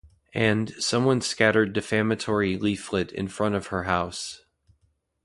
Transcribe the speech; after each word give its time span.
And, 0.33 0.71
someone 0.79 1.21
scattered 1.21 1.73
defamatory 1.73 2.57
leaflet 2.57 3.11
in 3.11 3.27
front 3.27 3.53
of 3.53 3.67
her 3.67 3.83
house. 3.83 4.41